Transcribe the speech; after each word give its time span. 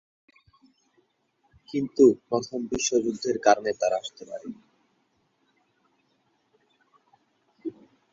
কিন্তু 1.69 2.05
প্রথম 2.27 2.59
বিশ্বযুদ্ধের 2.71 3.37
কারণে 3.39 3.71
তারা 3.81 3.95
আসতে 3.97 4.23
পারেননি। 4.25 4.61